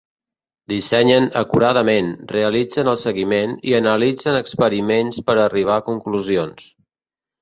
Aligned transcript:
Dissenyen 0.71 1.27
acuradament, 1.41 2.09
realitzen 2.33 2.89
el 2.93 2.99
seguiment 3.03 3.55
i 3.73 3.75
analitzen 3.83 4.39
experiments 4.41 5.21
per 5.29 5.37
arribar 5.45 5.77
a 5.79 5.89
conclusions. 5.91 6.67